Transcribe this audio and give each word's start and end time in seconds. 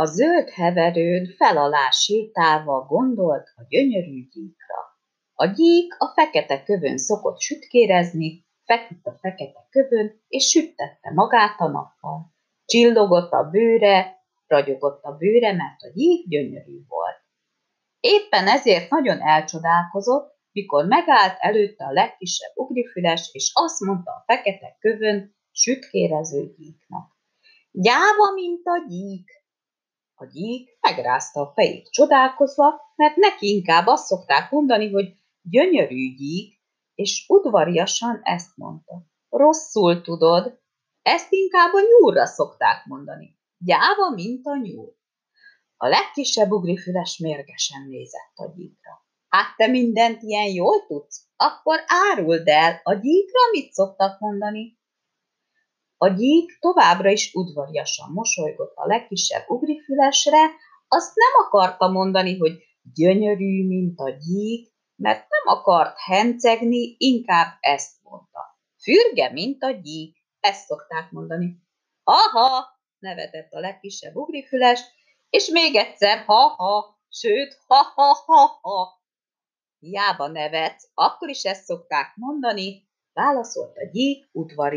A 0.00 0.04
zöld 0.04 0.48
heverőn 0.50 1.34
felalá 1.36 1.90
sétálva 1.90 2.86
gondolt 2.88 3.52
a 3.56 3.62
gyönyörű 3.68 4.28
gyíkra. 4.28 4.80
A 5.34 5.46
gyík 5.46 5.94
a 5.98 6.12
fekete 6.14 6.62
kövön 6.62 6.98
szokott 6.98 7.40
sütkérezni, 7.40 8.46
feküdt 8.64 9.06
a 9.06 9.18
fekete 9.20 9.66
kövön, 9.70 10.20
és 10.28 10.48
süttette 10.50 11.12
magát 11.14 11.60
a 11.60 11.66
nappal. 11.68 12.34
Csillogott 12.64 13.32
a 13.32 13.48
bőre, 13.50 14.22
ragyogott 14.46 15.02
a 15.02 15.16
bőre, 15.16 15.52
mert 15.52 15.82
a 15.82 15.90
gyík 15.94 16.28
gyönyörű 16.28 16.78
volt. 16.88 17.22
Éppen 18.00 18.46
ezért 18.46 18.90
nagyon 18.90 19.20
elcsodálkozott, 19.20 20.36
mikor 20.52 20.86
megállt 20.86 21.36
előtte 21.38 21.84
a 21.84 21.92
legkisebb 21.92 22.52
ugrifüles, 22.54 23.28
és 23.32 23.50
azt 23.54 23.80
mondta 23.80 24.10
a 24.10 24.24
fekete 24.26 24.76
kövön 24.78 25.36
sütkérező 25.50 26.54
gyíknak. 26.56 27.16
Gyáva, 27.70 28.32
mint 28.34 28.66
a 28.66 28.84
gyík, 28.88 29.37
a 30.20 30.24
gyík 30.24 30.78
megrázta 30.80 31.40
a 31.40 31.52
fejét 31.54 31.90
csodálkozva, 31.90 32.80
mert 32.96 33.16
neki 33.16 33.46
inkább 33.46 33.86
azt 33.86 34.06
szokták 34.06 34.50
mondani, 34.50 34.90
hogy 34.90 35.16
gyönyörű 35.42 36.14
gyík, 36.14 36.60
és 36.94 37.24
udvariasan 37.28 38.20
ezt 38.22 38.56
mondta. 38.56 39.06
Rosszul 39.28 40.00
tudod, 40.00 40.60
ezt 41.02 41.32
inkább 41.32 41.72
a 41.72 41.80
nyúlra 41.80 42.26
szokták 42.26 42.84
mondani. 42.84 43.38
Gyáva, 43.58 44.10
mint 44.14 44.46
a 44.46 44.56
nyúl. 44.56 44.96
A 45.76 45.88
legkisebb 45.88 46.50
ugrifüles 46.50 47.18
mérgesen 47.18 47.88
nézett 47.88 48.34
a 48.34 48.52
gyíkra. 48.56 49.06
Hát 49.28 49.56
te 49.56 49.66
mindent 49.66 50.22
ilyen 50.22 50.52
jól 50.52 50.86
tudsz? 50.86 51.26
Akkor 51.36 51.78
áruld 51.86 52.48
el, 52.48 52.80
a 52.82 52.94
gyíkra 52.94 53.40
mit 53.52 53.72
szoktak 53.72 54.20
mondani? 54.20 54.77
A 56.00 56.08
gyík 56.08 56.58
továbbra 56.60 57.10
is 57.10 57.34
udvariasan 57.34 58.10
mosolygott 58.12 58.72
a 58.74 58.86
legkisebb 58.86 59.44
ugrifülesre, 59.48 60.50
azt 60.88 61.14
nem 61.14 61.44
akarta 61.46 61.88
mondani, 61.88 62.38
hogy 62.38 62.52
gyönyörű, 62.94 63.66
mint 63.66 63.98
a 64.00 64.10
gyík, 64.10 64.72
mert 64.96 65.26
nem 65.28 65.56
akart 65.56 65.98
hencegni, 65.98 66.94
inkább 66.98 67.56
ezt 67.60 68.02
mondta. 68.02 68.58
Fürge, 68.82 69.32
mint 69.32 69.62
a 69.62 69.70
gyík, 69.70 70.16
ezt 70.40 70.66
szokták 70.66 71.10
mondani. 71.10 71.62
Aha, 72.02 72.66
nevetett 72.98 73.52
a 73.52 73.60
legkisebb 73.60 74.16
ugrifüles, 74.16 74.80
és 75.30 75.48
még 75.48 75.74
egyszer 75.74 76.24
ha-ha, 76.24 77.00
sőt 77.08 77.58
ha-ha-ha-ha. 77.66 79.02
Hiába 79.78 80.26
nevetsz, 80.26 80.90
akkor 80.94 81.28
is 81.28 81.42
ezt 81.42 81.64
szokták 81.64 82.12
mondani, 82.16 82.88
válaszolt 83.12 83.76
a 83.76 83.84
gyík 83.92 84.28
udvari. 84.32 84.76